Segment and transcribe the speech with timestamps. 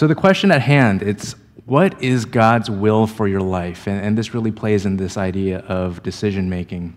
[0.00, 1.34] So the question at hand, it's
[1.66, 3.86] what is God's will for your life?
[3.86, 6.96] And, and this really plays in this idea of decision making.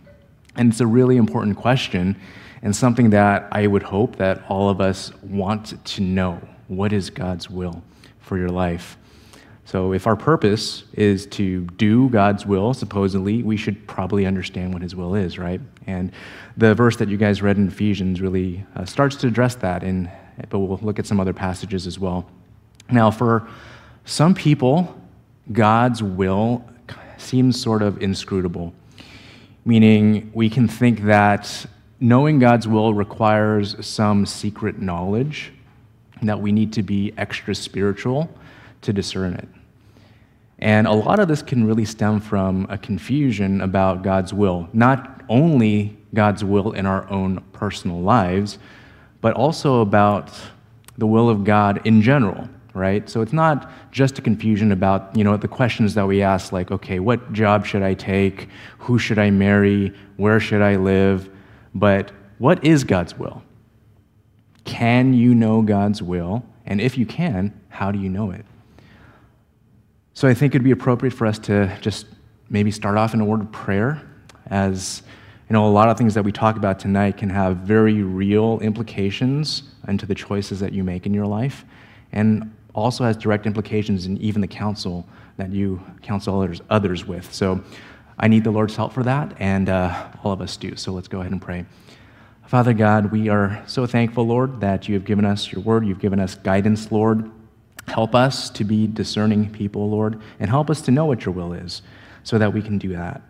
[0.56, 2.16] And it's a really important question
[2.62, 6.40] and something that I would hope that all of us want to know.
[6.70, 7.84] What is God's will
[8.22, 8.96] for your life?
[9.66, 14.82] So, if our purpose is to do God's will, supposedly, we should probably understand what
[14.82, 15.60] His will is, right?
[15.88, 16.14] And
[16.56, 20.10] the verse that you guys read in Ephesians really uh, starts to address that, in,
[20.48, 22.30] but we'll look at some other passages as well.
[22.90, 23.48] Now, for
[24.06, 25.00] some people,
[25.52, 26.64] God's will
[27.18, 28.74] seems sort of inscrutable,
[29.66, 31.66] meaning we can think that
[32.00, 35.52] knowing God's will requires some secret knowledge,
[36.22, 38.30] that we need to be extra spiritual
[38.82, 39.48] to discern it.
[40.60, 45.22] And a lot of this can really stem from a confusion about God's will, not
[45.28, 48.60] only God's will in our own personal lives,
[49.22, 50.32] but also about
[50.98, 53.10] the will of God in general, right?
[53.10, 56.72] So it's not just a confusion about, you know, the questions that we ask like,
[56.72, 58.50] okay, what job should I take?
[58.80, 59.94] Who should I marry?
[60.18, 61.30] Where should I live?
[61.76, 63.44] But what is God's will?
[64.66, 66.44] Can you know God's will?
[66.66, 68.46] And if you can, how do you know it?
[70.14, 72.06] So I think it'd be appropriate for us to just
[72.50, 74.02] maybe start off in a word of prayer,
[74.48, 75.02] as
[75.50, 78.60] you know, a lot of things that we talk about tonight can have very real
[78.62, 81.66] implications into the choices that you make in your life,
[82.12, 85.06] and also has direct implications in even the counsel
[85.38, 87.34] that you counsel others, others with.
[87.34, 87.64] So
[88.18, 90.76] I need the Lord's help for that, and uh, all of us do.
[90.76, 91.66] So let's go ahead and pray.
[92.48, 95.86] Father God, we are so thankful, Lord, that you have given us your word.
[95.86, 97.32] You've given us guidance, Lord.
[97.88, 101.54] Help us to be discerning people, Lord, and help us to know what your will
[101.54, 101.82] is
[102.24, 103.22] so that we can do that.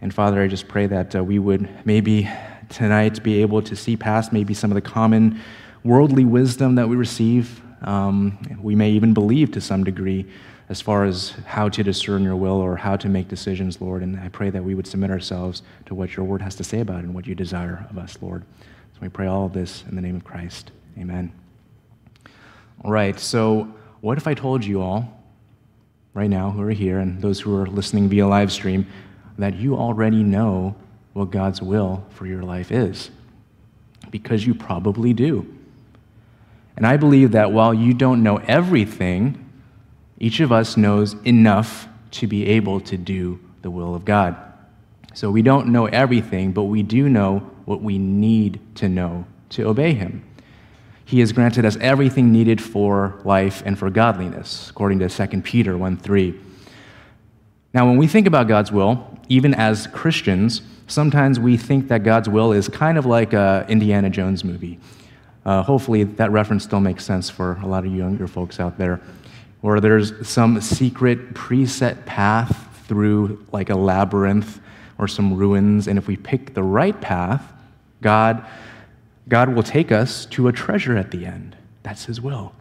[0.00, 2.28] And Father, I just pray that uh, we would maybe
[2.68, 5.40] tonight be able to see past maybe some of the common
[5.84, 7.62] worldly wisdom that we receive.
[7.82, 10.26] Um, we may even believe to some degree
[10.68, 14.02] as far as how to discern your will or how to make decisions, Lord.
[14.02, 16.80] And I pray that we would submit ourselves to what your word has to say
[16.80, 18.44] about it and what you desire of us, Lord.
[18.92, 20.70] So we pray all of this in the name of Christ.
[20.96, 21.32] Amen.
[22.84, 23.68] All right, so
[24.00, 25.22] what if I told you all,
[26.14, 28.86] right now, who are here, and those who are listening via live stream,
[29.38, 30.76] that you already know
[31.12, 33.10] what God's will for your life is?
[34.10, 35.52] Because you probably do.
[36.80, 39.36] And I believe that while you don't know everything,
[40.18, 44.34] each of us knows enough to be able to do the will of God.
[45.12, 49.64] So we don't know everything, but we do know what we need to know to
[49.64, 50.24] obey Him.
[51.04, 55.76] He has granted us everything needed for life and for godliness, according to 2 Peter
[55.76, 56.34] 1 3.
[57.74, 62.30] Now, when we think about God's will, even as Christians, sometimes we think that God's
[62.30, 64.80] will is kind of like a Indiana Jones movie.
[65.44, 69.00] Uh, hopefully, that reference still makes sense for a lot of younger folks out there,
[69.62, 74.60] Or there's some secret preset path through like a labyrinth
[74.98, 77.52] or some ruins, and if we pick the right path,
[78.02, 78.44] God
[79.28, 81.56] God will take us to a treasure at the end.
[81.84, 82.52] That's His will.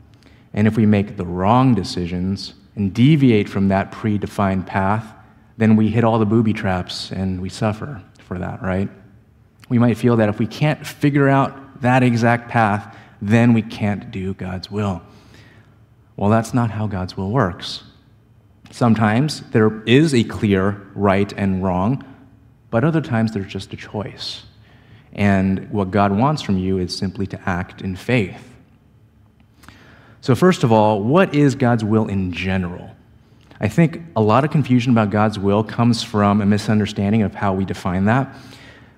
[0.53, 5.06] And if we make the wrong decisions and deviate from that predefined path,
[5.57, 8.88] then we hit all the booby traps and we suffer for that, right?
[9.67, 14.12] We might feel that if we can't figure out that exact path, then we can't
[14.12, 15.01] do God's will.
[16.16, 17.84] Well, that's not how God's will works.
[18.72, 22.03] Sometimes there is a clear right and wrong,
[22.69, 24.44] but other times there's just a choice.
[25.13, 28.46] And what God wants from you is simply to act in faith.
[30.22, 32.96] So, first of all, what is God's will in general?
[33.61, 37.53] I think a lot of confusion about God's will comes from a misunderstanding of how
[37.53, 38.34] we define that.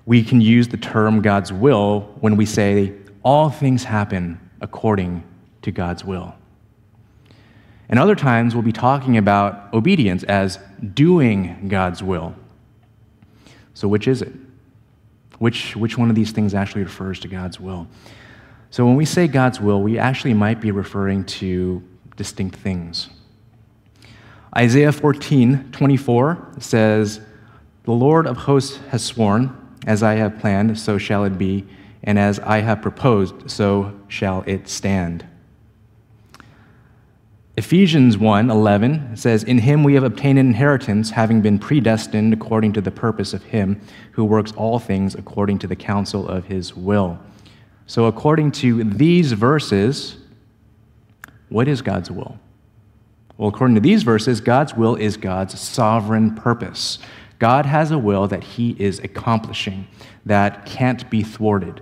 [0.04, 5.22] We can use the term God's will when we say, all things happen according
[5.62, 6.34] to God's will.
[7.88, 10.58] And other times, we'll be talking about obedience as
[10.94, 12.34] doing God's will.
[13.74, 14.32] So, which is it?
[15.38, 17.86] Which, which one of these things actually refers to God's will?
[18.72, 21.82] So when we say God's will, we actually might be referring to
[22.16, 23.10] distinct things.
[24.56, 27.20] Isaiah 14, 24 says,
[27.84, 29.54] The Lord of hosts has sworn,
[29.86, 31.66] as I have planned, so shall it be,
[32.04, 35.26] and as I have proposed, so shall it stand.
[37.56, 42.72] Ephesians 1 11 says, In him we have obtained an inheritance, having been predestined according
[42.72, 43.80] to the purpose of him
[44.12, 47.18] who works all things according to the counsel of his will.
[47.86, 50.16] So, according to these verses,
[51.50, 52.38] what is God's will?
[53.36, 56.98] Well, according to these verses, God's will is God's sovereign purpose.
[57.42, 59.88] God has a will that he is accomplishing
[60.24, 61.80] that can't be thwarted.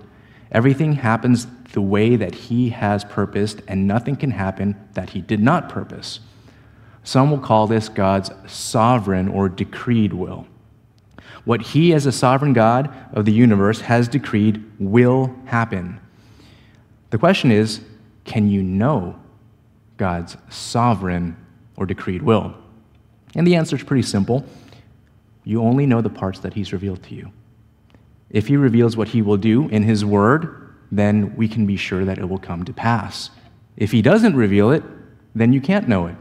[0.51, 5.39] Everything happens the way that He has purposed, and nothing can happen that He did
[5.39, 6.19] not purpose.
[7.03, 10.47] Some will call this God's sovereign or decreed will.
[11.45, 15.99] What He, as a sovereign God of the universe, has decreed will happen.
[17.11, 17.81] The question is
[18.25, 19.15] can you know
[19.97, 21.37] God's sovereign
[21.77, 22.55] or decreed will?
[23.35, 24.43] And the answer is pretty simple.
[25.43, 27.31] You only know the parts that He's revealed to you.
[28.29, 32.05] If He reveals what He will do in His Word, then we can be sure
[32.05, 33.29] that it will come to pass.
[33.77, 34.83] If He doesn't reveal it,
[35.33, 36.15] then you can't know it.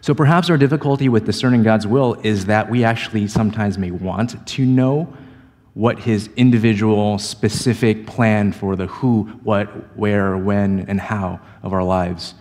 [0.00, 4.46] So perhaps our difficulty with discerning God's will is that we actually sometimes may want
[4.46, 5.14] to know
[5.74, 11.84] what His individual, specific plan for the who, what, where, when, and how of our
[11.84, 12.34] lives.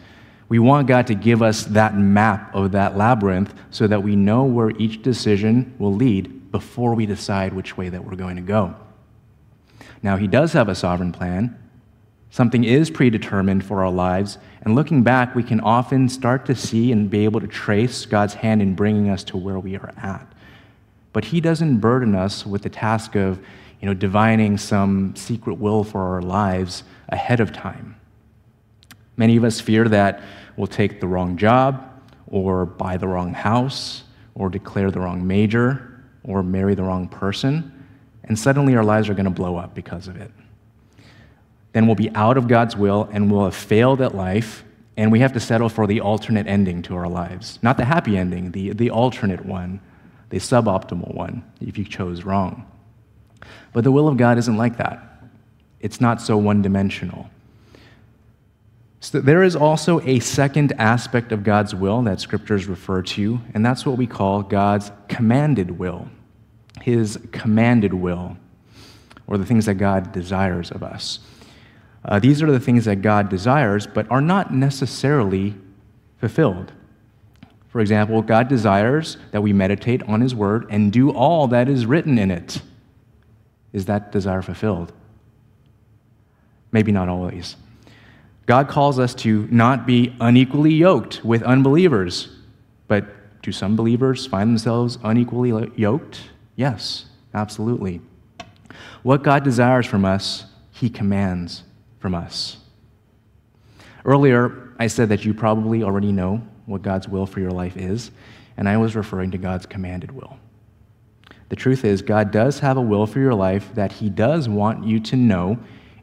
[0.49, 4.43] We want God to give us that map of that labyrinth so that we know
[4.43, 8.75] where each decision will lead before we decide which way that we're going to go.
[10.01, 11.55] Now, He does have a sovereign plan.
[12.31, 16.91] Something is predetermined for our lives, and looking back, we can often start to see
[16.91, 20.27] and be able to trace God's hand in bringing us to where we are at.
[21.13, 23.39] But He doesn't burden us with the task of,
[23.81, 27.95] you know, divining some secret will for our lives ahead of time.
[29.17, 30.21] Many of us fear that
[30.59, 31.89] we'll take the wrong job,
[32.27, 34.03] or buy the wrong house,
[34.35, 37.85] or declare the wrong major, or marry the wrong person,
[38.25, 40.29] and suddenly our lives are going to blow up because of it.
[41.71, 44.65] Then we'll be out of God's will and we'll have failed at life,
[44.97, 47.57] and we have to settle for the alternate ending to our lives.
[47.61, 49.79] Not the happy ending, the, the alternate one,
[50.29, 52.69] the suboptimal one, if you chose wrong.
[53.71, 55.23] But the will of God isn't like that.
[55.79, 57.29] It's not so one dimensional.
[59.01, 63.65] So there is also a second aspect of God's will that scriptures refer to, and
[63.65, 66.09] that's what we call God's commanded will.
[66.81, 68.37] His commanded will,
[69.25, 71.19] or the things that God desires of us.
[72.03, 75.55] Uh, these are the things that God desires, but are not necessarily
[76.17, 76.73] fulfilled.
[77.69, 81.85] For example, God desires that we meditate on His Word and do all that is
[81.85, 82.61] written in it.
[83.71, 84.91] Is that desire fulfilled?
[86.71, 87.55] Maybe not always.
[88.49, 92.29] God calls us to not be unequally yoked with unbelievers.
[92.87, 96.21] But do some believers find themselves unequally yoked?
[96.55, 97.05] Yes,
[97.35, 98.01] absolutely.
[99.03, 101.61] What God desires from us, He commands
[101.99, 102.57] from us.
[104.03, 108.09] Earlier, I said that you probably already know what God's will for your life is,
[108.57, 110.39] and I was referring to God's commanded will.
[111.49, 114.85] The truth is, God does have a will for your life that He does want
[114.85, 115.59] you to know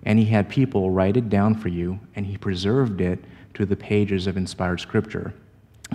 [0.07, 3.19] and he had people write it down for you, and he preserved it
[3.55, 5.35] to the pages of inspired scripture.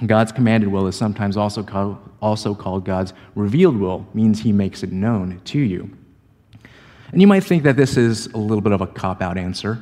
[0.06, 4.84] God's commanded will is sometimes also called, also called God's revealed will, means he makes
[4.84, 5.90] it known to you.
[7.12, 9.75] And you might think that this is a little bit of a cop out answer.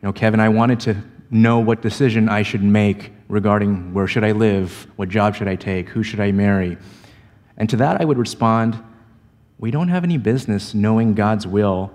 [0.00, 0.96] You know, Kevin, I wanted to
[1.30, 5.56] know what decision I should make regarding where should I live, what job should I
[5.56, 6.76] take, who should I marry.
[7.56, 8.80] And to that I would respond,
[9.58, 11.92] we don't have any business knowing God's will,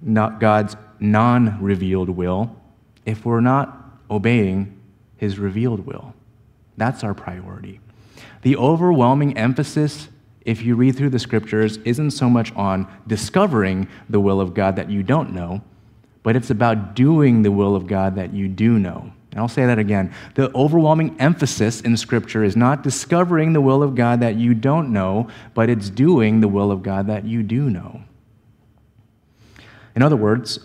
[0.00, 2.54] not God's non revealed will
[3.06, 4.78] if we're not obeying
[5.16, 6.14] his revealed will.
[6.76, 7.80] That's our priority.
[8.42, 10.08] The overwhelming emphasis,
[10.42, 14.76] if you read through the scriptures, isn't so much on discovering the will of God
[14.76, 15.62] that you don't know,
[16.22, 19.12] but it's about doing the will of God that you do know.
[19.32, 20.12] And I'll say that again.
[20.34, 24.92] The overwhelming emphasis in Scripture is not discovering the will of God that you don't
[24.92, 28.02] know, but it's doing the will of God that you do know.
[29.94, 30.60] In other words,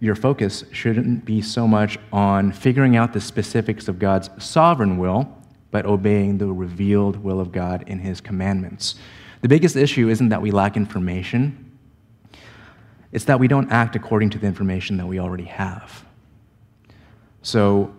[0.00, 5.28] your focus shouldn't be so much on figuring out the specifics of God's sovereign will,
[5.70, 8.96] but obeying the revealed will of God in His commandments.
[9.40, 11.62] The biggest issue isn't that we lack information,
[13.12, 16.04] it's that we don't act according to the information that we already have.
[17.40, 17.94] So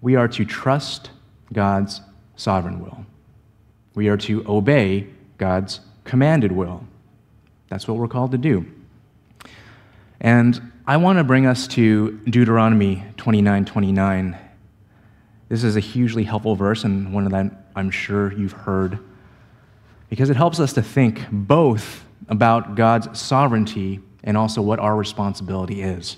[0.00, 1.10] we are to trust
[1.52, 2.00] God's
[2.36, 3.04] sovereign will,
[3.94, 6.84] we are to obey God's commanded will.
[7.68, 8.66] That's what we're called to do.
[10.20, 14.36] And I want to bring us to Deuteronomy 29 29.
[15.48, 18.98] This is a hugely helpful verse, and one that I'm sure you've heard,
[20.08, 25.80] because it helps us to think both about God's sovereignty and also what our responsibility
[25.80, 26.16] is.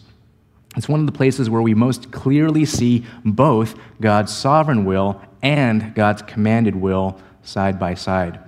[0.74, 5.94] It's one of the places where we most clearly see both God's sovereign will and
[5.94, 8.40] God's commanded will side by side.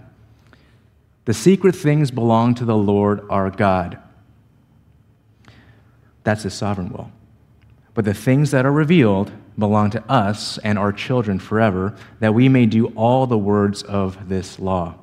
[1.27, 4.01] The secret things belong to the Lord our God
[6.25, 7.11] that's his sovereign will.
[7.95, 12.49] But the things that are revealed belong to us and our children forever, that we
[12.49, 14.97] may do all the words of this law.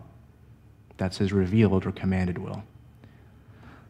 [0.97, 2.63] That's his revealed or commanded will.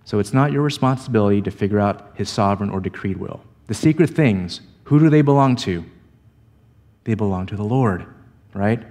[0.06, 3.42] So it's not your responsibility to figure out his sovereign or decreed will.
[3.68, 5.86] The secret things, who do they belong to?
[7.06, 8.06] They belong to the Lord,
[8.54, 8.84] right?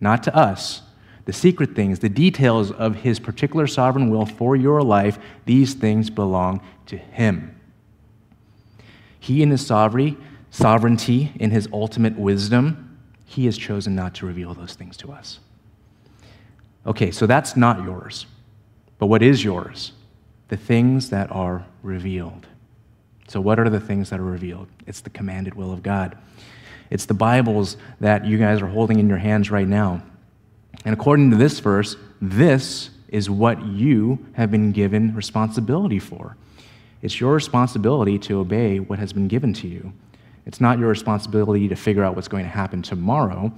[0.00, 0.82] Not to us.
[1.24, 6.08] The secret things, the details of his particular sovereign will for your life, these things
[6.08, 7.55] belong to him.
[9.26, 10.16] He, in his sovereignty,
[10.52, 15.40] sovereignty, in his ultimate wisdom, he has chosen not to reveal those things to us.
[16.86, 18.26] Okay, so that's not yours.
[19.00, 19.90] But what is yours?
[20.46, 22.46] The things that are revealed.
[23.26, 24.68] So, what are the things that are revealed?
[24.86, 26.16] It's the commanded will of God.
[26.88, 30.04] It's the Bibles that you guys are holding in your hands right now.
[30.84, 36.36] And according to this verse, this is what you have been given responsibility for.
[37.06, 39.92] It's your responsibility to obey what has been given to you.
[40.44, 43.52] It's not your responsibility to figure out what's going to happen tomorrow,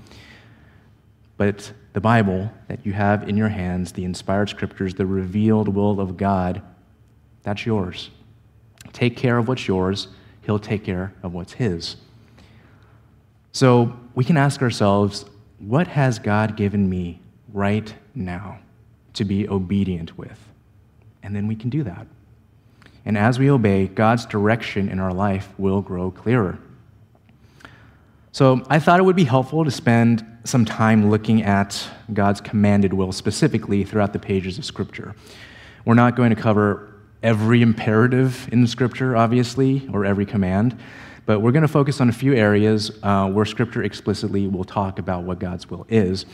[1.38, 5.98] but the Bible that you have in your hands, the inspired scriptures, the revealed will
[5.98, 6.60] of God,
[7.42, 8.10] that's yours.
[8.92, 10.08] Take care of what's yours,
[10.42, 11.96] He'll take care of what's His.
[13.52, 15.24] So we can ask ourselves,
[15.58, 17.22] what has God given me
[17.54, 18.58] right now
[19.14, 20.38] to be obedient with?
[21.22, 22.06] And then we can do that.
[23.08, 26.58] And as we obey, God's direction in our life will grow clearer.
[28.32, 32.92] So I thought it would be helpful to spend some time looking at God's commanded
[32.92, 35.14] will specifically throughout the pages of Scripture.
[35.86, 40.78] We're not going to cover every imperative in Scripture, obviously, or every command,
[41.24, 44.98] but we're going to focus on a few areas uh, where Scripture explicitly will talk
[44.98, 46.26] about what God's will is,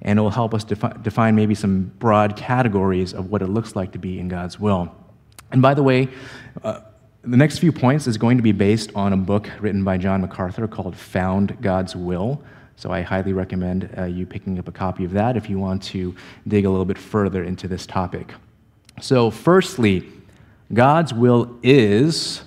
[0.00, 3.76] and it will help us defi- define maybe some broad categories of what it looks
[3.76, 4.96] like to be in God's will.
[5.52, 6.08] And by the way,
[6.64, 6.80] uh,
[7.22, 10.22] the next few points is going to be based on a book written by John
[10.22, 12.42] MacArthur called Found God's Will.
[12.76, 15.82] So I highly recommend uh, you picking up a copy of that if you want
[15.84, 16.16] to
[16.48, 18.34] dig a little bit further into this topic.
[19.00, 20.04] So, firstly,
[20.72, 22.42] God's will is,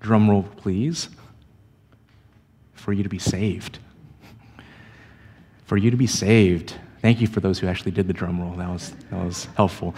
[0.00, 1.08] drumroll please,
[2.74, 3.78] for you to be saved.
[5.64, 6.74] For you to be saved.
[7.02, 8.54] Thank you for those who actually did the drum roll.
[8.54, 9.94] That was, that was helpful.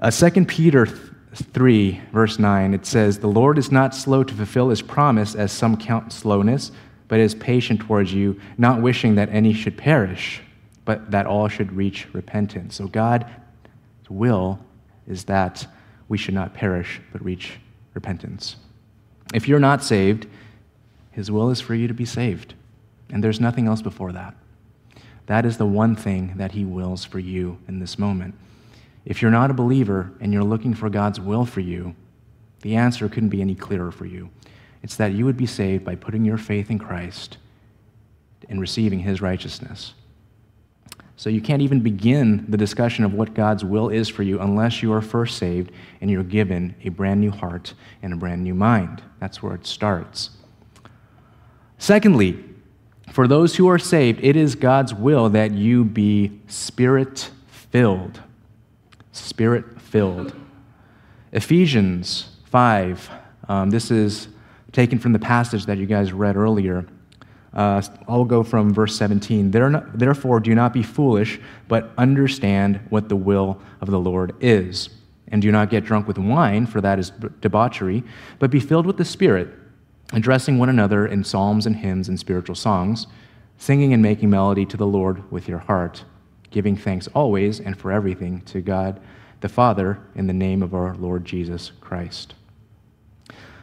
[0.00, 0.86] Uh, 2 Peter
[1.34, 5.50] 3, verse 9, it says, The Lord is not slow to fulfill his promise, as
[5.50, 6.70] some count slowness,
[7.08, 10.40] but is patient towards you, not wishing that any should perish,
[10.84, 12.76] but that all should reach repentance.
[12.76, 13.26] So God's
[14.08, 14.60] will
[15.08, 15.66] is that
[16.08, 17.58] we should not perish, but reach
[17.94, 18.56] repentance.
[19.34, 20.26] If you're not saved,
[21.10, 22.54] his will is for you to be saved.
[23.10, 24.34] And there's nothing else before that.
[25.26, 28.34] That is the one thing that he wills for you in this moment.
[29.08, 31.96] If you're not a believer and you're looking for God's will for you,
[32.60, 34.28] the answer couldn't be any clearer for you.
[34.82, 37.38] It's that you would be saved by putting your faith in Christ
[38.50, 39.94] and receiving his righteousness.
[41.16, 44.82] So you can't even begin the discussion of what God's will is for you unless
[44.82, 45.72] you are first saved
[46.02, 47.72] and you're given a brand new heart
[48.02, 49.02] and a brand new mind.
[49.20, 50.30] That's where it starts.
[51.78, 52.44] Secondly,
[53.10, 58.20] for those who are saved, it is God's will that you be spirit filled.
[59.18, 60.34] Spirit filled.
[61.32, 63.10] Ephesians 5,
[63.48, 64.28] um, this is
[64.72, 66.86] taken from the passage that you guys read earlier.
[67.52, 69.50] Uh, I'll go from verse 17.
[69.50, 74.90] Therefore, do not be foolish, but understand what the will of the Lord is.
[75.28, 77.10] And do not get drunk with wine, for that is
[77.40, 78.02] debauchery,
[78.38, 79.48] but be filled with the Spirit,
[80.12, 83.06] addressing one another in psalms and hymns and spiritual songs,
[83.58, 86.04] singing and making melody to the Lord with your heart,
[86.50, 89.00] giving thanks always and for everything to God
[89.40, 92.34] the Father in the name of our Lord Jesus Christ.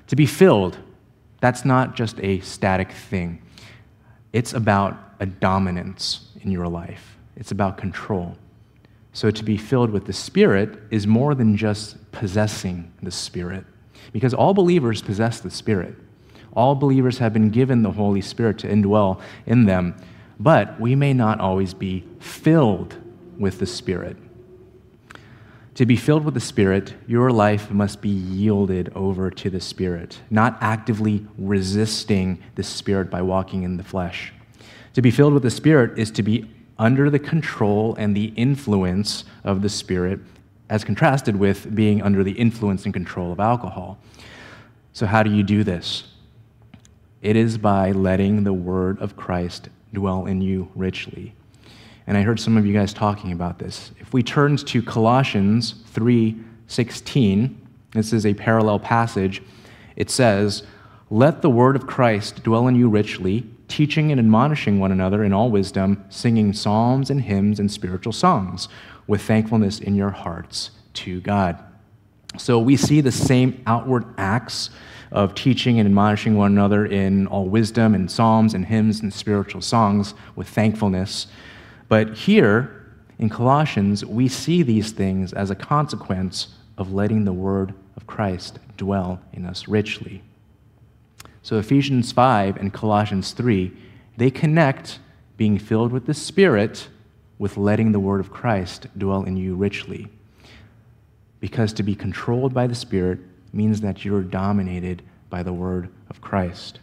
[0.08, 0.78] To be filled,
[1.42, 3.42] that's not just a static thing.
[4.34, 8.38] It's about a dominance in your life, it's about control.
[9.14, 13.66] So, to be filled with the Spirit is more than just possessing the Spirit,
[14.12, 15.96] because all believers possess the Spirit.
[16.54, 19.96] All believers have been given the Holy Spirit to indwell in them,
[20.40, 22.98] but we may not always be filled
[23.38, 24.18] with the Spirit.
[25.76, 30.22] To be filled with the Spirit, your life must be yielded over to the Spirit,
[30.30, 34.32] not actively resisting the Spirit by walking in the flesh.
[34.94, 39.26] To be filled with the Spirit is to be under the control and the influence
[39.44, 40.22] of the Spirit,
[40.70, 43.98] as contrasted with being under the influence and control of alcohol.
[44.94, 46.06] So, how do you do this?
[47.22, 51.34] It is by letting the Word of Christ dwell in you richly.
[52.08, 53.92] And I heard some of you guys talking about this.
[54.00, 57.56] If we turn to Colossians 3:16,
[57.94, 59.42] this is a parallel passage.
[59.96, 60.62] It says,
[61.10, 65.34] "Let the word of Christ dwell in you richly, teaching and admonishing one another in
[65.34, 68.68] all wisdom, singing psalms and hymns and spiritual songs
[69.08, 71.58] with thankfulness in your hearts to God."
[72.38, 74.70] So we see the same outward acts
[75.12, 79.62] of teaching and admonishing one another in all wisdom and psalms and hymns and spiritual
[79.62, 81.28] songs with thankfulness.
[81.88, 87.74] But here in Colossians, we see these things as a consequence of letting the word
[87.96, 90.22] of Christ dwell in us richly.
[91.42, 93.72] So Ephesians 5 and Colossians 3,
[94.18, 95.00] they connect
[95.38, 96.90] being filled with the Spirit
[97.38, 100.08] with letting the word of Christ dwell in you richly.
[101.40, 103.20] Because to be controlled by the Spirit
[103.54, 106.80] means that you're dominated by the word of Christ,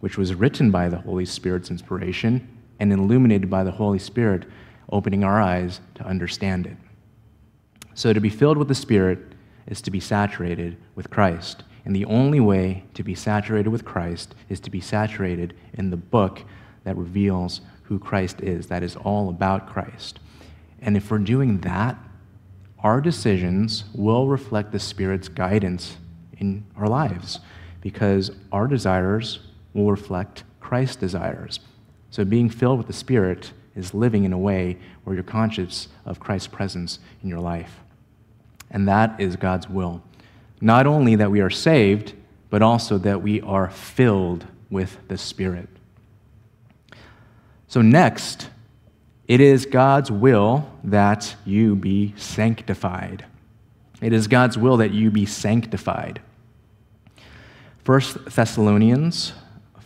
[0.00, 2.48] which was written by the Holy Spirit's inspiration
[2.80, 4.44] and illuminated by the Holy Spirit,
[4.90, 6.76] opening our eyes to understand it.
[7.94, 9.18] So to be filled with the Spirit
[9.66, 11.62] is to be saturated with Christ.
[11.84, 15.96] And the only way to be saturated with Christ is to be saturated in the
[15.96, 16.42] book
[16.84, 20.18] that reveals who Christ is, that is all about Christ.
[20.80, 21.96] And if we're doing that,
[22.82, 25.96] our decisions will reflect the Spirit's guidance
[26.38, 27.40] in our lives
[27.80, 29.40] because our desires
[29.72, 31.60] will reflect Christ's desires.
[32.10, 36.20] So being filled with the Spirit is living in a way where you're conscious of
[36.20, 37.80] Christ's presence in your life.
[38.70, 40.02] And that is God's will.
[40.60, 42.14] Not only that we are saved,
[42.50, 45.68] but also that we are filled with the Spirit.
[47.66, 48.50] So, next,
[49.28, 53.24] it is God's will that you be sanctified.
[54.00, 56.20] It is God's will that you be sanctified.
[57.84, 59.32] 1 Thessalonians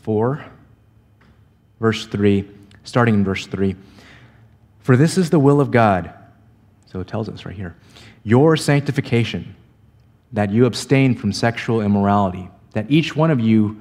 [0.02, 0.44] 4,
[1.80, 2.48] verse 3,
[2.84, 3.76] starting in verse 3.
[4.80, 6.12] For this is the will of God.
[6.86, 7.76] So it tells us right here
[8.22, 9.54] your sanctification,
[10.32, 13.80] that you abstain from sexual immorality, that each one of you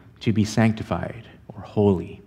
[0.21, 2.21] to be sanctified or holy.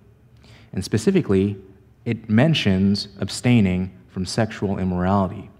[0.72, 1.56] And specifically,
[2.04, 5.50] it mentions abstaining from sexual immorality.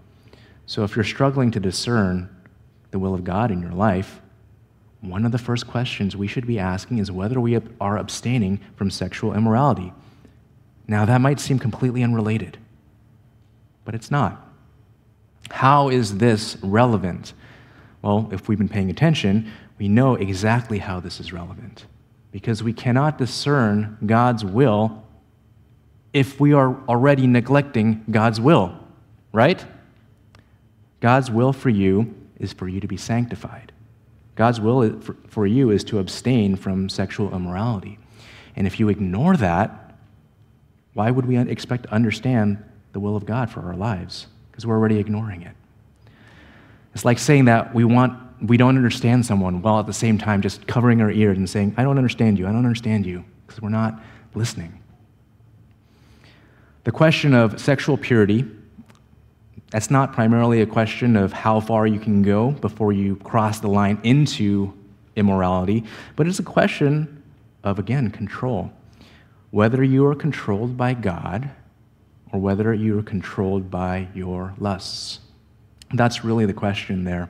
[0.65, 2.29] So if you're struggling to discern
[2.91, 4.21] the will of God in your life,
[5.01, 8.89] one of the first questions we should be asking is whether we are abstaining from
[8.89, 9.93] sexual immorality.
[10.87, 12.57] Now, that might seem completely unrelated,
[13.85, 14.41] but it's not.
[15.51, 17.33] How is this relevant?
[18.01, 21.85] Well, if we've been paying attention, we know exactly how this is relevant
[22.35, 25.05] because we cannot discern God's will
[26.11, 28.77] if we are already neglecting God's will,
[29.31, 29.63] right?
[30.99, 33.71] God's will for you is for you to be sanctified.
[34.35, 37.99] God's will for you is to abstain from sexual immorality.
[38.57, 39.95] And if you ignore that,
[40.93, 44.27] why would we expect to understand the will of God for our lives?
[44.55, 45.53] because we're already ignoring it.
[46.93, 50.41] It's like saying that we want we don't understand someone while at the same time
[50.41, 53.61] just covering our ears and saying, I don't understand you, I don't understand you, because
[53.61, 53.99] we're not
[54.33, 54.81] listening.
[56.83, 58.45] The question of sexual purity,
[59.71, 63.67] that's not primarily a question of how far you can go before you cross the
[63.67, 64.73] line into
[65.15, 65.83] immorality,
[66.15, 67.23] but it's a question
[67.63, 68.71] of, again, control.
[69.51, 71.49] Whether you are controlled by God
[72.31, 75.19] or whether you are controlled by your lusts.
[75.93, 77.29] That's really the question there.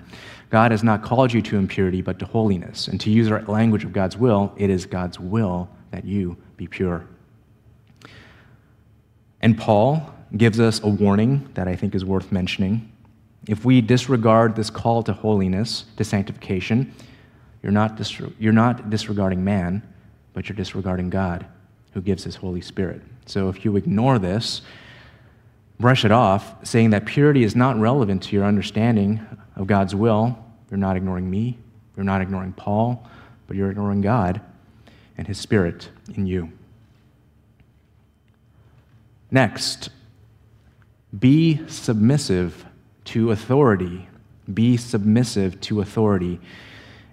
[0.49, 2.87] God has not called you to impurity, but to holiness.
[2.87, 6.67] And to use our language of God's will, it is God's will that you be
[6.67, 7.05] pure.
[9.41, 12.91] And Paul gives us a warning that I think is worth mentioning.
[13.47, 16.93] If we disregard this call to holiness, to sanctification,
[17.61, 19.83] you're not, dis- you're not disregarding man,
[20.33, 21.45] but you're disregarding God
[21.91, 23.01] who gives his Holy Spirit.
[23.25, 24.61] So if you ignore this,
[25.79, 30.37] brush it off, saying that purity is not relevant to your understanding of God's will,
[30.69, 31.57] you're not ignoring me,
[31.95, 33.07] you're not ignoring Paul,
[33.47, 34.41] but you're ignoring God
[35.17, 36.51] and His Spirit in you.
[39.31, 39.89] Next,
[41.17, 42.65] be submissive
[43.05, 44.07] to authority.
[44.53, 46.39] Be submissive to authority.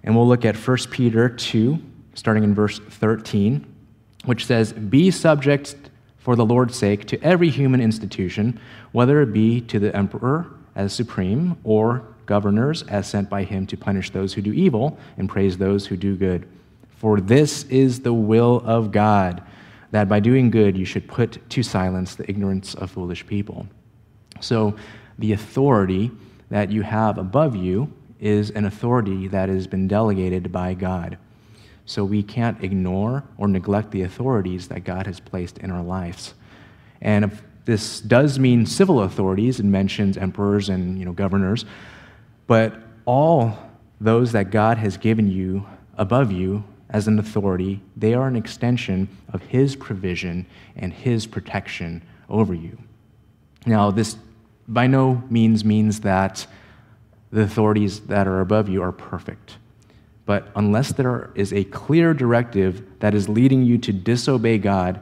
[0.03, 1.79] And we'll look at 1 Peter 2,
[2.13, 3.65] starting in verse 13,
[4.25, 5.75] which says, Be subject
[6.23, 8.57] for the Lord's sake to every human institution,
[8.93, 13.75] whether it be to the emperor as supreme or governors as sent by him to
[13.75, 16.47] punish those who do evil and praise those who do good.
[16.95, 19.43] For this is the will of God,
[19.91, 23.67] that by doing good you should put to silence the ignorance of foolish people.
[24.39, 24.75] So,
[25.19, 26.09] the authority
[26.49, 31.17] that you have above you is an authority that has been delegated by God.
[31.85, 36.33] So we can't ignore or neglect the authorities that God has placed in our lives.
[37.01, 41.65] And if this does mean civil authorities, it mentions emperors and you know, governors,
[42.47, 43.57] but all
[43.99, 45.65] those that God has given you
[45.97, 52.01] above you as an authority, they are an extension of His provision and His protection
[52.29, 52.77] over you.
[53.65, 54.17] Now, this
[54.67, 56.45] by no means means that
[57.31, 59.57] the authorities that are above you are perfect.
[60.25, 65.01] But unless there is a clear directive that is leading you to disobey God,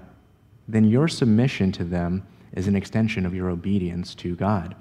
[0.67, 4.75] then your submission to them is an extension of your obedience to God.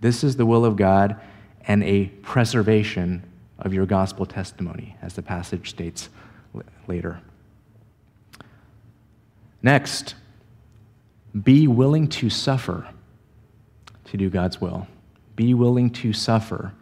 [0.00, 1.20] This is the will of God
[1.66, 3.22] and a preservation
[3.58, 6.08] of your gospel testimony, as the passage states
[6.88, 7.20] later.
[9.62, 10.14] Next,
[11.42, 12.88] be willing to suffer
[14.06, 14.88] to do God's will.
[15.36, 16.72] Be willing to suffer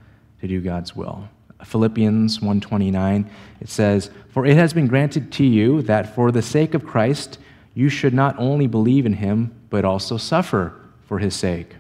[0.40, 1.29] to do God's will.
[1.64, 3.27] Philippians 1:29
[3.61, 7.38] it says, "For it has been granted to you that for the sake of Christ
[7.75, 10.73] you should not only believe in him but also suffer
[11.05, 11.77] for his sake."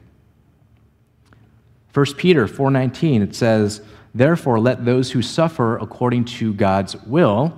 [1.92, 3.80] 1 Peter 4:19 it says,
[4.14, 7.54] "Therefore let those who suffer according to God's will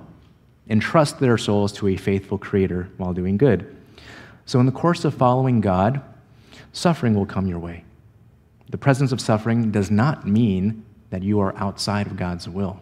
[0.69, 3.65] entrust their souls to a faithful creator while doing good."
[4.45, 6.01] So in the course of following God,
[6.71, 7.83] suffering will come your way.
[8.69, 12.81] The presence of suffering does not mean that you are outside of God's will.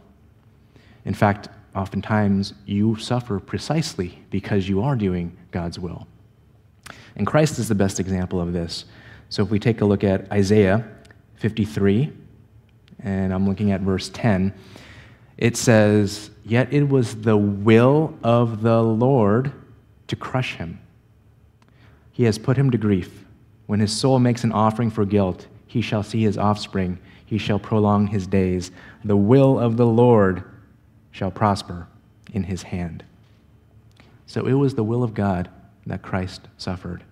[1.04, 6.08] In fact, oftentimes you suffer precisely because you are doing God's will.
[7.16, 8.86] And Christ is the best example of this.
[9.30, 10.88] So if we take a look at Isaiah
[11.36, 12.12] 53,
[13.04, 14.54] and I'm looking at verse 10,
[15.38, 19.52] it says, Yet it was the will of the Lord
[20.08, 20.80] to crush him.
[22.12, 23.26] He has put him to grief.
[23.68, 27.60] When his soul makes an offering for guilt, he shall see his offspring, he shall
[27.60, 28.72] prolong his days.
[29.06, 30.44] The will of the Lord
[31.12, 31.88] shall prosper
[32.34, 33.04] in his hand.
[34.26, 35.48] So it was the will of God
[35.86, 37.04] that Christ suffered.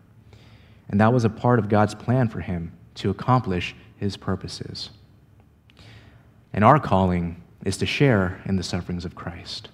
[0.89, 4.89] And that was a part of God's plan for him to accomplish his purposes.
[6.51, 9.69] And our calling is to share in the sufferings of Christ.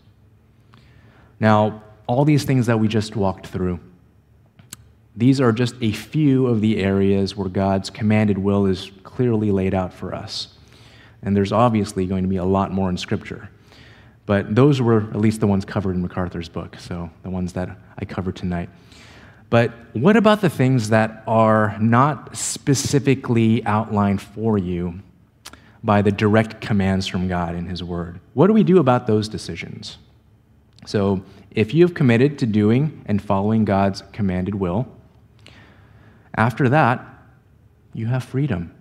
[1.40, 3.80] Now, all these things that we just walked through,
[5.16, 9.74] these are just a few of the areas where God's commanded will is clearly laid
[9.74, 10.50] out for us.
[11.22, 13.50] And there's obviously going to be a lot more in Scripture.
[14.26, 17.78] But those were at least the ones covered in MacArthur's book, so the ones that
[17.98, 18.70] I covered tonight.
[19.50, 25.00] But what about the things that are not specifically outlined for you
[25.84, 28.20] by the direct commands from God in His Word?
[28.34, 29.98] What do we do about those decisions?
[30.86, 34.88] So, if you have committed to doing and following God's commanded will,
[36.36, 37.06] after that,
[37.94, 38.74] you have freedom.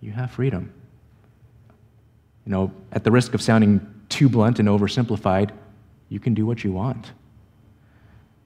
[0.00, 0.72] You have freedom.
[2.44, 5.50] You know, at the risk of sounding too blunt and oversimplified,
[6.08, 7.12] you can do what you want.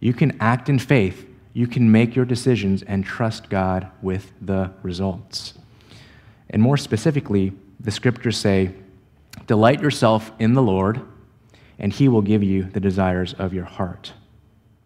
[0.00, 1.26] You can act in faith.
[1.52, 5.54] You can make your decisions and trust God with the results.
[6.50, 8.74] And more specifically, the scriptures say,
[9.46, 11.00] Delight yourself in the Lord,
[11.78, 14.12] and he will give you the desires of your heart.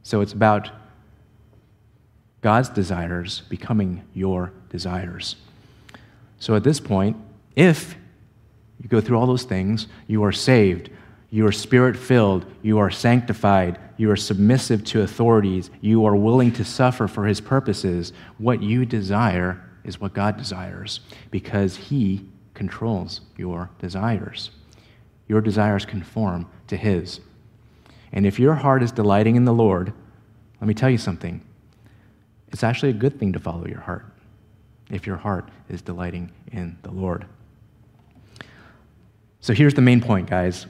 [0.02, 0.70] So it's about
[2.46, 5.34] God's desires becoming your desires.
[6.38, 7.16] So at this point,
[7.56, 7.96] if
[8.80, 10.88] you go through all those things, you are saved,
[11.28, 16.52] you are spirit filled, you are sanctified, you are submissive to authorities, you are willing
[16.52, 21.00] to suffer for his purposes, what you desire is what God desires
[21.32, 24.52] because he controls your desires.
[25.26, 27.18] Your desires conform to his.
[28.12, 29.92] And if your heart is delighting in the Lord,
[30.60, 31.42] let me tell you something
[32.52, 34.06] it's actually a good thing to follow your heart
[34.90, 37.26] if your heart is delighting in the Lord.
[39.40, 40.66] So here's the main point, guys.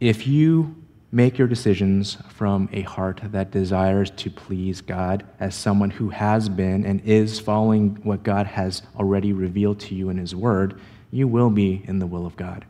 [0.00, 0.74] If you
[1.12, 6.48] make your decisions from a heart that desires to please God as someone who has
[6.48, 11.26] been and is following what God has already revealed to you in His Word, you
[11.26, 12.64] will be in the will of God.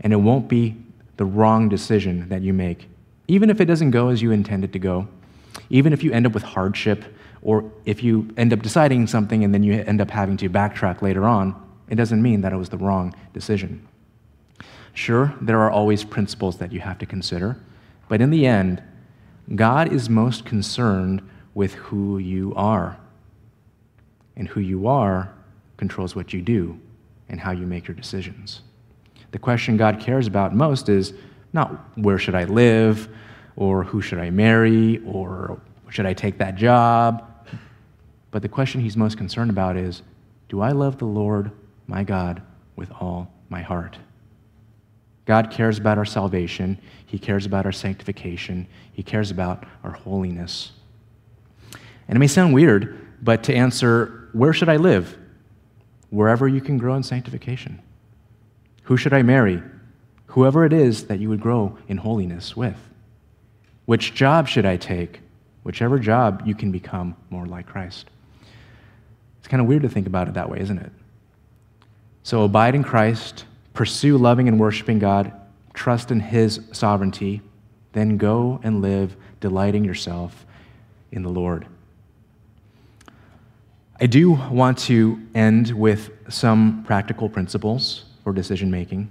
[0.00, 0.76] And it won't be
[1.16, 2.88] the wrong decision that you make,
[3.26, 5.08] even if it doesn't go as you intended to go
[5.70, 7.04] even if you end up with hardship,
[7.42, 11.02] or if you end up deciding something and then you end up having to backtrack
[11.02, 11.54] later on,
[11.88, 13.86] it doesn't mean that it was the wrong decision.
[14.92, 17.56] Sure, there are always principles that you have to consider,
[18.08, 18.82] but in the end,
[19.54, 21.22] God is most concerned
[21.54, 22.98] with who you are.
[24.36, 25.32] And who you are
[25.76, 26.78] controls what you do
[27.28, 28.62] and how you make your decisions.
[29.32, 31.12] The question God cares about most is
[31.52, 33.08] not where should I live
[33.58, 37.28] or who should I marry, or should I take that job?
[38.30, 40.02] But the question he's most concerned about is
[40.48, 41.50] do I love the Lord,
[41.88, 42.40] my God,
[42.76, 43.98] with all my heart.
[45.26, 50.70] God cares about our salvation, He cares about our sanctification, He cares about our holiness.
[52.06, 55.18] And it may sound weird, but to answer, where should I live?
[56.10, 57.82] Wherever you can grow in sanctification.
[58.84, 59.60] Who should I marry?
[60.26, 62.78] Whoever it is that you would grow in holiness with.
[63.88, 65.20] Which job should I take?
[65.62, 68.10] Whichever job you can become more like Christ.
[69.38, 70.92] It's kind of weird to think about it that way, isn't it?
[72.22, 75.32] So abide in Christ, pursue loving and worshiping God,
[75.72, 77.40] trust in His sovereignty,
[77.94, 80.44] then go and live delighting yourself
[81.10, 81.66] in the Lord.
[83.98, 89.10] I do want to end with some practical principles for decision making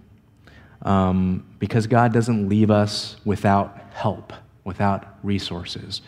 [0.84, 4.34] um, because God doesn't leave us without help,
[4.68, 6.02] without resources,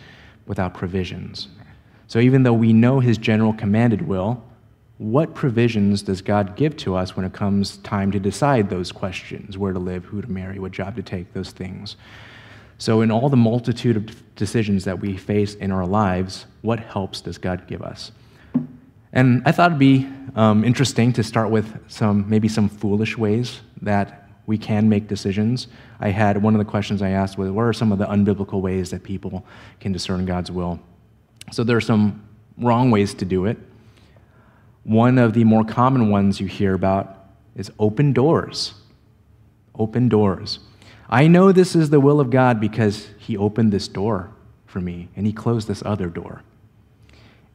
[0.45, 1.47] without provisions.
[2.07, 4.43] So even though we know His general commanded will,
[4.97, 9.57] what provisions does God give to us when it comes time to decide those questions
[9.57, 11.95] where to live, who to marry, what job to take, those things?
[12.77, 17.21] So, in all the multitude of decisions that we face in our lives, what helps
[17.21, 18.11] does God give us?
[19.13, 23.61] And I thought it'd be um, interesting to start with some, maybe some foolish ways
[23.81, 24.18] that
[24.49, 25.67] we can make decisions.
[25.99, 28.61] I had one of the questions I asked was, what are some of the unbiblical
[28.61, 29.45] ways that people
[29.79, 30.79] can discern God's will?
[31.51, 33.59] So there are some wrong ways to do it.
[34.85, 38.73] One of the more common ones you hear about is open doors.
[39.75, 40.57] Open doors.
[41.11, 44.31] I know this is the will of God because He opened this door
[44.65, 46.41] for me and He closed this other door.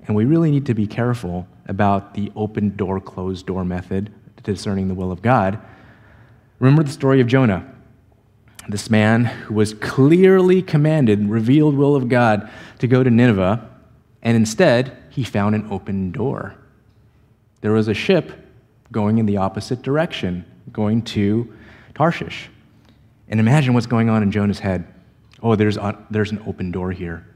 [0.06, 4.12] And we really need to be careful about the open door, closed door method
[4.44, 5.58] discerning the will of God.
[6.58, 7.70] Remember the story of Jonah.
[8.68, 13.68] This man who was clearly commanded, revealed will of God to go to Nineveh,
[14.22, 16.54] and instead he found an open door.
[17.60, 18.32] There was a ship
[18.90, 21.52] going in the opposite direction, going to
[21.94, 22.48] Tarshish.
[23.28, 24.86] And imagine what's going on in Jonah's head.
[25.42, 27.26] Oh, there's, a, there's an open door here.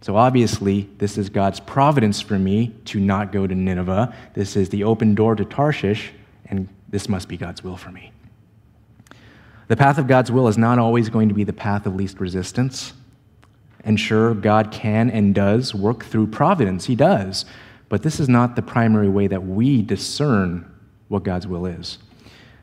[0.00, 4.14] So obviously, this is God's providence for me to not go to Nineveh.
[4.34, 6.12] This is the open door to Tarshish,
[6.46, 8.12] and this must be God's will for me.
[9.68, 12.20] The path of God's will is not always going to be the path of least
[12.20, 12.92] resistance.
[13.82, 16.86] And sure, God can and does work through providence.
[16.86, 17.44] He does.
[17.88, 20.70] But this is not the primary way that we discern
[21.08, 21.98] what God's will is.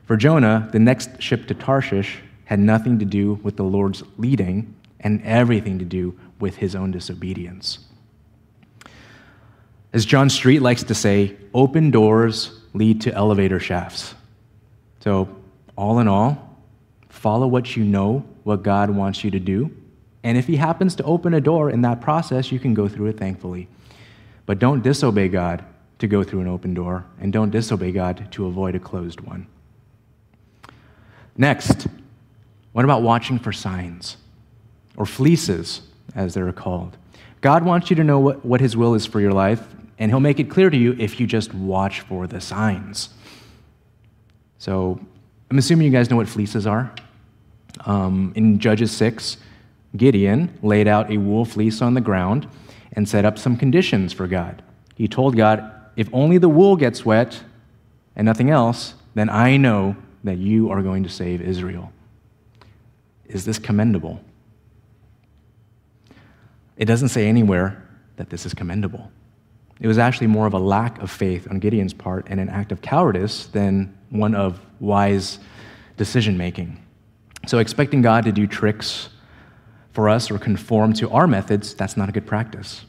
[0.04, 4.74] For Jonah, the next ship to Tarshish had nothing to do with the Lord's leading
[5.00, 7.78] and everything to do with his own disobedience.
[9.92, 14.14] As John Street likes to say, open doors lead to elevator shafts.
[15.00, 15.28] So,
[15.76, 16.51] all in all,
[17.22, 19.70] follow what you know, what God wants you to do.
[20.22, 23.06] And if He happens to open a door in that process, you can go through
[23.06, 23.68] it thankfully.
[24.44, 25.64] But don't disobey God
[26.00, 29.46] to go through an open door, and don't disobey God to avoid a closed one.
[31.36, 31.86] Next,
[32.72, 34.16] what about watching for signs
[34.96, 35.82] or fleeces?
[36.14, 36.96] as they're called.
[37.40, 39.66] God wants you to know what, what His will is for your life,
[39.98, 43.10] and He'll make it clear to you if you just watch for the signs.
[44.58, 45.00] So
[45.50, 46.94] I'm assuming you guys know what fleeces are.
[47.80, 49.36] Um, in Judges 6,
[49.96, 52.48] Gideon laid out a wool fleece on the ground
[52.92, 54.62] and set up some conditions for God.
[54.94, 57.42] He told God, If only the wool gets wet
[58.16, 61.92] and nothing else, then I know that you are going to save Israel.
[63.26, 64.20] Is this commendable?
[66.76, 69.10] It doesn't say anywhere that this is commendable.
[69.80, 72.72] It was actually more of a lack of faith on Gideon's part and an act
[72.72, 75.38] of cowardice than one of wise
[75.96, 76.81] decision making.
[77.46, 79.08] So, expecting God to do tricks
[79.92, 82.84] for us or conform to our methods, that's not a good practice.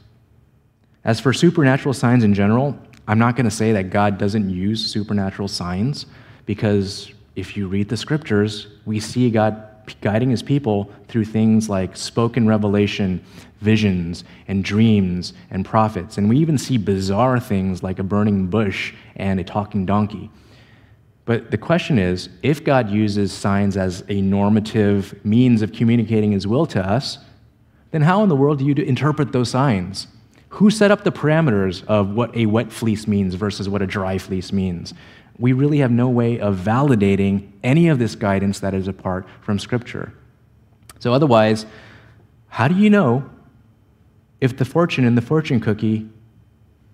[1.04, 4.84] As for supernatural signs in general, I'm not going to say that God doesn't use
[4.84, 6.06] supernatural signs
[6.46, 9.68] because if you read the scriptures, we see God
[10.00, 13.22] guiding his people through things like spoken revelation,
[13.60, 16.16] visions, and dreams and prophets.
[16.16, 20.30] And we even see bizarre things like a burning bush and a talking donkey.
[21.24, 26.46] But the question is if God uses signs as a normative means of communicating his
[26.46, 27.18] will to us,
[27.90, 30.08] then how in the world do you interpret those signs?
[30.50, 34.18] Who set up the parameters of what a wet fleece means versus what a dry
[34.18, 34.94] fleece means?
[35.38, 39.58] we really have no way of validating any of this guidance that is apart from
[39.58, 40.12] Scripture.
[41.00, 41.66] So, otherwise,
[42.48, 43.28] how do you know
[44.40, 46.08] if the fortune in the fortune cookie,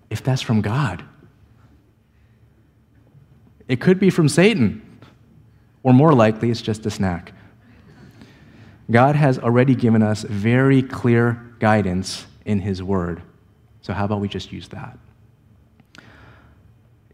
[0.09, 1.03] if that's from God?
[3.71, 4.81] It could be from Satan,
[5.81, 7.31] or more likely, it's just a snack.
[8.91, 13.21] God has already given us very clear guidance in His Word.
[13.81, 14.97] So, how about we just use that?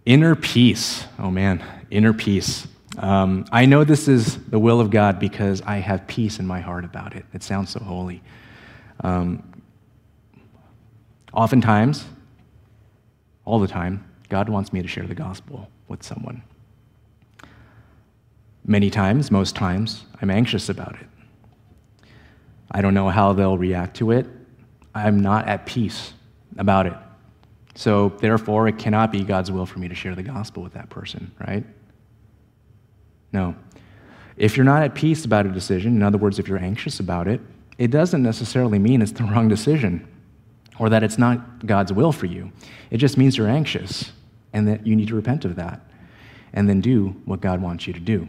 [0.03, 1.05] Inner peace.
[1.19, 2.65] Oh man, inner peace.
[2.97, 6.59] Um, I know this is the will of God because I have peace in my
[6.59, 7.23] heart about it.
[7.35, 8.23] It sounds so holy.
[9.01, 9.61] Um,
[11.31, 12.05] oftentimes,
[13.45, 16.43] all the time, God wants me to share the gospel with someone.
[18.65, 21.07] Many times, most times, I'm anxious about it.
[22.71, 24.25] I don't know how they'll react to it.
[24.93, 26.13] I'm not at peace
[26.57, 26.93] about it.
[27.75, 30.89] So, therefore, it cannot be God's will for me to share the gospel with that
[30.89, 31.63] person, right?
[33.31, 33.55] No.
[34.35, 37.27] If you're not at peace about a decision, in other words, if you're anxious about
[37.27, 37.39] it,
[37.77, 40.07] it doesn't necessarily mean it's the wrong decision
[40.79, 42.51] or that it's not God's will for you.
[42.89, 44.11] It just means you're anxious
[44.57, 45.79] and that you need to repent of that
[46.51, 48.27] and then do what God wants you to do.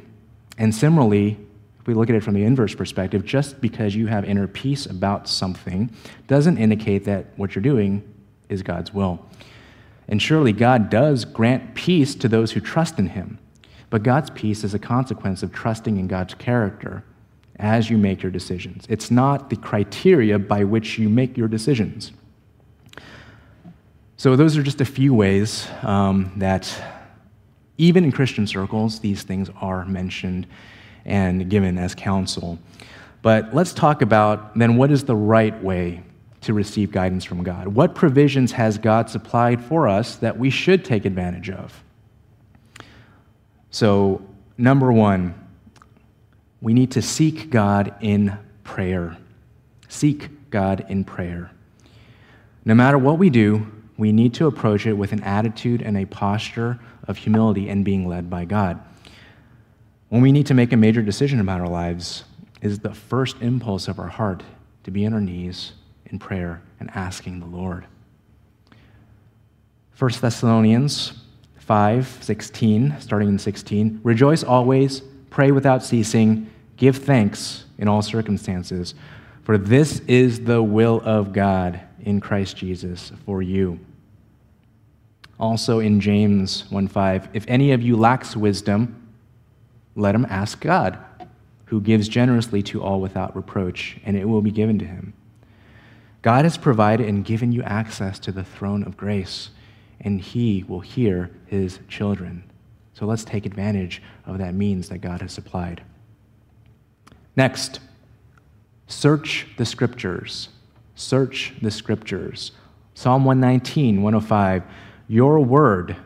[0.59, 1.39] And similarly,
[1.81, 4.85] if we look at it from the inverse perspective, just because you have inner peace
[4.85, 5.91] about something
[6.27, 8.03] doesn't indicate that what you're doing
[8.51, 9.25] is God's will.
[10.07, 13.39] And surely God does grant peace to those who trust in Him.
[13.89, 17.05] But God's peace is a consequence of trusting in God's character
[17.57, 18.85] as you make your decisions.
[18.91, 22.13] It's not the criteria by which you make your decisions.
[24.21, 26.69] So, those are just a few ways um, that,
[27.77, 30.49] even in Christian circles, these things are mentioned
[31.05, 32.59] and given as counsel.
[33.23, 36.03] But let's talk about then what is the right way
[36.41, 37.69] to receive guidance from God?
[37.69, 41.81] What provisions has God supplied for us that we should take advantage of?
[43.71, 44.21] So,
[44.57, 45.33] number one,
[46.61, 49.17] we need to seek God in prayer.
[49.89, 51.53] Seek God in prayer.
[52.65, 53.65] No matter what we do,
[53.99, 58.09] we need to approach it with an attitude and a posture of humility and being
[58.09, 58.81] led by God.
[60.09, 62.25] When we need to make a major decision about our lives,
[62.61, 64.43] is the first impulse of our heart
[64.85, 65.73] to be on our knees
[66.07, 67.87] in prayer and asking the Lord.
[69.99, 71.13] 1 Thessalonians
[71.57, 74.01] 5 16, starting in 16.
[74.03, 78.95] Rejoice always, pray without ceasing, give thanks in all circumstances,
[79.43, 83.79] for this is the will of God in Christ Jesus for you.
[85.39, 88.95] Also in James 1:5, if any of you lacks wisdom,
[89.95, 90.99] let him ask God,
[91.67, 95.13] who gives generously to all without reproach, and it will be given to him.
[96.23, 99.51] God has provided and given you access to the throne of grace
[100.01, 102.45] and he will hear his children.
[102.95, 105.83] So let's take advantage of that means that God has supplied.
[107.37, 107.81] Next,
[108.87, 110.49] search the scriptures.
[110.95, 112.53] Search the scriptures.
[112.95, 114.65] Psalm 119, 105
[115.11, 115.97] Your word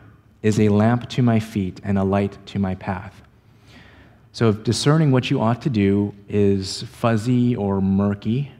[0.41, 3.21] is a lamp to my feet and a light to my path.
[4.31, 8.51] So, if discerning what you ought to do is fuzzy or murky,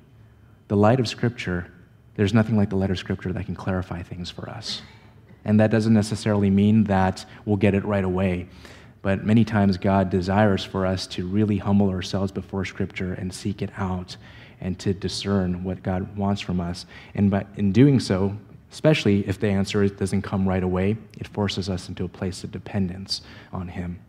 [0.68, 1.72] the light of Scripture,
[2.16, 4.82] there's nothing like the light of Scripture that can clarify things for us.
[5.46, 8.50] And that doesn't necessarily mean that we'll get it right away.
[9.02, 13.62] But many times God desires for us to really humble ourselves before Scripture and seek
[13.62, 14.18] it out
[14.62, 16.86] and to discern what God wants from us.
[17.16, 18.38] And by, in doing so,
[18.74, 22.52] especially if the answer doesn't come right away, it forces us into a place of
[22.52, 24.00] dependence on Him.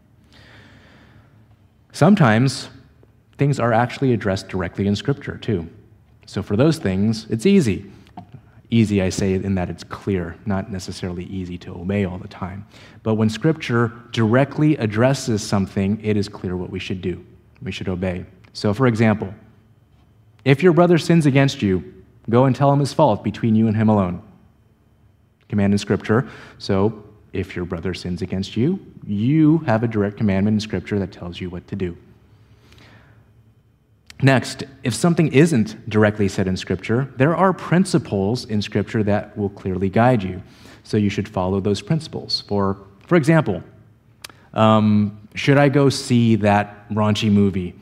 [1.93, 2.71] Sometimes
[3.37, 5.69] things are actually addressed directly in Scripture, too.
[6.25, 7.93] So for those things, it's easy.
[8.71, 12.67] Easy, I say, in that it's clear, not necessarily easy to obey all the time.
[13.03, 17.23] But when Scripture directly addresses something, it is clear what we should do.
[17.61, 18.25] We should obey.
[18.55, 19.35] So, for example,
[20.47, 23.77] if your brother sins against you, go and tell him his fault between you and
[23.77, 24.23] him alone.
[25.49, 26.29] Command in Scripture.
[26.59, 31.11] So, if your brother sins against you, you have a direct commandment in Scripture that
[31.11, 31.97] tells you what to do.
[34.23, 39.51] Next, if something isn't directly said in Scripture, there are principles in Scripture that will
[39.51, 40.43] clearly guide you.
[40.85, 42.43] So you should follow those principles.
[42.47, 43.63] For, for example,
[44.53, 47.75] um, should I go see that raunchy movie?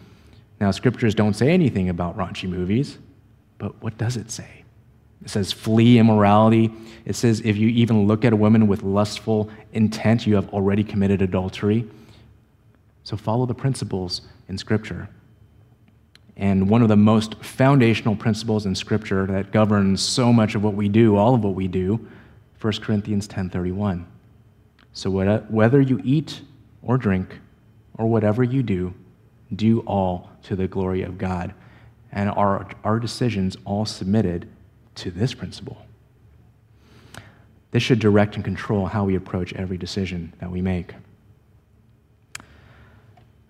[0.60, 2.98] Now, Scriptures don't say anything about raunchy movies,
[3.58, 4.61] but what does it say?
[5.24, 6.72] It says, flee immorality.
[7.04, 10.84] It says, if you even look at a woman with lustful intent, you have already
[10.84, 11.88] committed adultery.
[13.04, 15.08] So follow the principles in Scripture.
[16.36, 20.74] And one of the most foundational principles in Scripture that governs so much of what
[20.74, 22.08] we do, all of what we do,
[22.60, 24.06] 1 Corinthians 10:31.
[24.92, 26.42] So whether you eat
[26.82, 27.40] or drink
[27.94, 28.94] or whatever you do,
[29.54, 31.54] do all to the glory of God.
[32.10, 34.48] And our, our decisions all submitted
[34.96, 35.84] to this principle.
[37.70, 40.94] This should direct and control how we approach every decision that we make.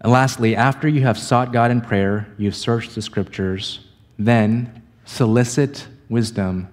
[0.01, 3.80] And lastly, after you have sought God in prayer, you've searched the scriptures,
[4.18, 6.68] then solicit wisdom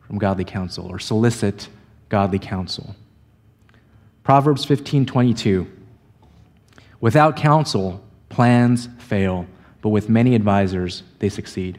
[0.00, 1.68] from godly counsel or solicit
[2.08, 2.94] godly counsel.
[4.22, 5.66] Proverbs 15:22.
[7.00, 9.46] Without counsel, plans fail,
[9.80, 11.78] but with many advisors, they succeed.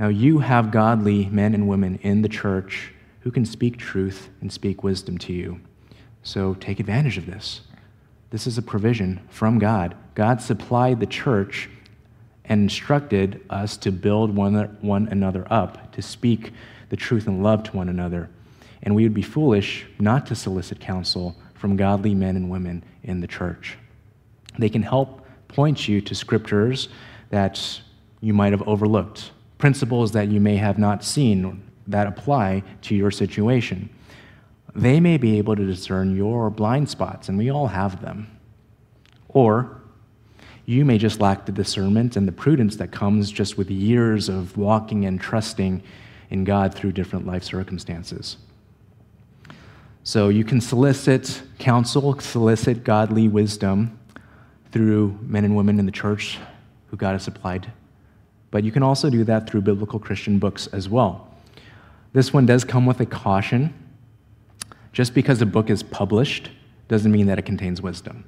[0.00, 4.50] Now you have godly men and women in the church who can speak truth and
[4.50, 5.60] speak wisdom to you.
[6.22, 7.60] So take advantage of this.
[8.30, 9.94] This is a provision from God.
[10.14, 11.68] God supplied the church
[12.46, 16.54] and instructed us to build one, one another up, to speak
[16.88, 18.30] the truth and love to one another.
[18.82, 23.20] And we would be foolish not to solicit counsel from godly men and women in
[23.20, 23.76] the church.
[24.58, 26.88] They can help point you to scriptures
[27.28, 27.82] that
[28.22, 33.10] you might have overlooked, principles that you may have not seen that apply to your
[33.10, 33.88] situation.
[34.74, 38.36] They may be able to discern your blind spots, and we all have them.
[39.28, 39.80] Or
[40.66, 44.56] you may just lack the discernment and the prudence that comes just with years of
[44.56, 45.82] walking and trusting
[46.30, 48.36] in God through different life circumstances.
[50.04, 53.98] So you can solicit counsel, solicit godly wisdom
[54.72, 56.38] through men and women in the church
[56.86, 57.72] who God has supplied.
[58.50, 61.28] But you can also do that through biblical Christian books as well.
[62.12, 63.72] This one does come with a caution.
[64.92, 66.50] Just because a book is published
[66.88, 68.24] doesn't mean that it contains wisdom.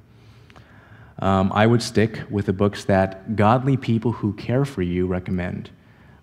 [1.19, 5.69] Um, I would stick with the books that godly people who care for you recommend.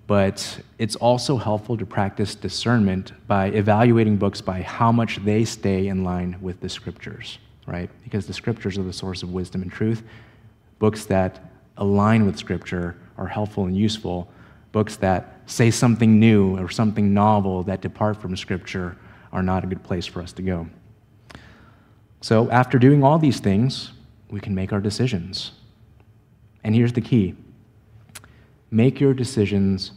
[0.07, 5.87] But it's also helpful to practice discernment by evaluating books by how much they stay
[5.87, 7.89] in line with the scriptures, right?
[8.03, 10.03] Because the scriptures are the source of wisdom and truth.
[10.81, 14.29] Books that align with scripture are helpful and useful.
[14.73, 18.97] Books that say something new or something novel that depart from scripture
[19.33, 20.69] are not a good place for us to go.
[22.21, 23.93] So, after doing all these things,
[24.31, 25.53] we can make our decisions.
[26.65, 27.37] And here's the key
[28.71, 29.93] make your decisions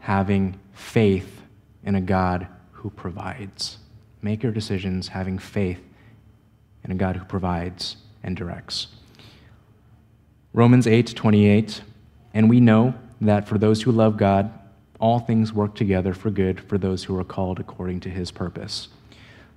[0.00, 1.42] having faith
[1.84, 3.78] in a God who provides.
[4.22, 5.80] Make your decisions having faith
[6.84, 8.88] in a God who provides and directs.
[10.52, 11.82] Romans 8 28,
[12.36, 14.52] and we know that for those who love God,
[15.00, 18.88] all things work together for good for those who are called according to his purpose.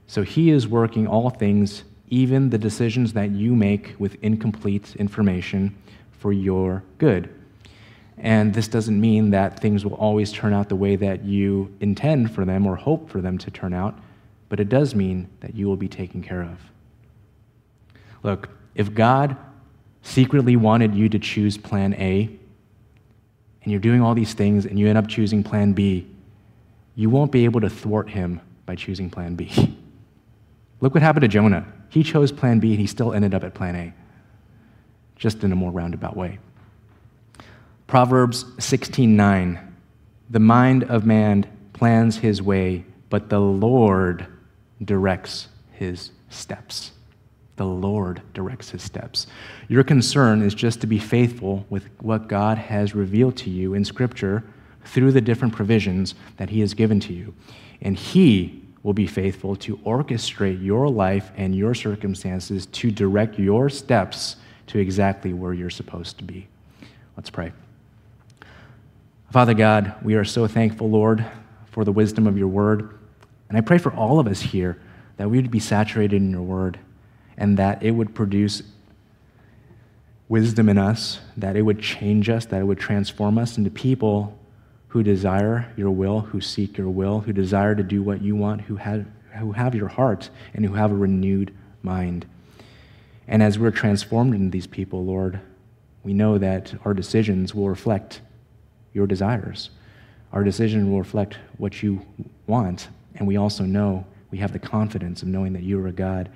[0.08, 5.76] So he is working all things even the decisions that you make with incomplete information
[6.20, 7.30] for your good.
[8.18, 12.34] And this doesn't mean that things will always turn out the way that you intend
[12.34, 14.00] for them or hope for them to turn out,
[14.48, 16.58] but it does mean that you will be taken care of.
[18.24, 19.36] Look, if God
[20.02, 22.40] secretly wanted you to choose plan A,
[23.64, 26.08] and you're doing all these things and you end up choosing plan B,
[26.96, 29.78] you won't be able to thwart him by choosing plan B.
[30.82, 31.66] Look what happened to Jonah.
[31.90, 33.94] He chose plan B and he still ended up at plan A,
[35.16, 36.40] just in a more roundabout way.
[37.88, 39.60] Proverbs 16:9
[40.30, 44.28] The mind of man plans his way, but the Lord
[44.84, 46.92] directs his steps.
[47.60, 49.28] The Lord directs his steps.
[49.68, 53.84] Your concern is just to be faithful with what God has revealed to you in
[53.84, 54.46] Scripture
[54.86, 57.34] through the different provisions that he has given to you.
[57.82, 63.70] And he will be faithful to orchestrate your life and your circumstances to direct your
[63.70, 64.38] steps
[64.68, 66.48] to exactly where you're supposed to be.
[67.18, 67.52] Let's pray.
[69.34, 71.26] Father God, we are so thankful, Lord,
[71.72, 72.98] for the wisdom of your word.
[73.50, 74.80] And I pray for all of us here
[75.18, 76.80] that we would be saturated in your word
[77.40, 78.62] and that it would produce
[80.28, 84.38] wisdom in us, that it would change us, that it would transform us into people
[84.90, 88.62] who desire your will, who seek your will, who desire to do what you want,
[88.62, 89.06] who have,
[89.40, 92.26] who have your heart, and who have a renewed mind.
[93.28, 95.40] And as we're transformed into these people, Lord,
[96.04, 98.22] we know that our decisions will reflect
[98.94, 99.70] your desires.
[100.34, 102.06] Our decision will reflect what you
[102.48, 102.90] want.
[103.16, 106.30] And we also know, we have the confidence of knowing that you are a God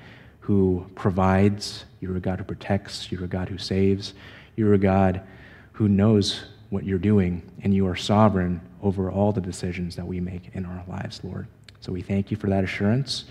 [0.44, 4.14] who provides, you're a God who protects, you're a God who saves,
[4.58, 5.22] you're a God
[5.72, 10.20] who knows what you're doing, and you are sovereign over all the decisions that we
[10.20, 11.48] make in our lives, Lord.
[11.80, 13.24] So we thank you for that assurance,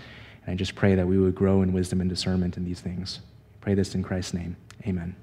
[0.43, 3.19] and I just pray that we would grow in wisdom and discernment in these things.
[3.61, 4.55] pray this in Christ's name.
[4.87, 5.15] Amen.